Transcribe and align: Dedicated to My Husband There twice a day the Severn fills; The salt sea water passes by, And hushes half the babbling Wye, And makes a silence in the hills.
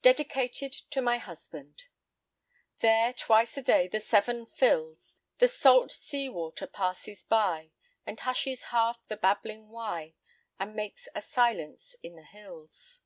Dedicated 0.00 0.72
to 0.72 1.02
My 1.02 1.18
Husband 1.18 1.82
There 2.78 3.12
twice 3.12 3.54
a 3.58 3.62
day 3.62 3.86
the 3.86 4.00
Severn 4.00 4.46
fills; 4.46 5.14
The 5.40 5.46
salt 5.46 5.92
sea 5.92 6.30
water 6.30 6.66
passes 6.66 7.22
by, 7.22 7.70
And 8.06 8.18
hushes 8.20 8.62
half 8.72 9.06
the 9.08 9.16
babbling 9.18 9.68
Wye, 9.68 10.14
And 10.58 10.74
makes 10.74 11.06
a 11.14 11.20
silence 11.20 11.96
in 12.02 12.16
the 12.16 12.24
hills. 12.24 13.02